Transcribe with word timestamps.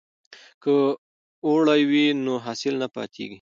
که 0.63 0.73
اوړی 1.47 1.81
وي 1.89 2.05
نو 2.25 2.33
حاصل 2.45 2.73
نه 2.81 2.87
پاتیږي. 2.95 3.29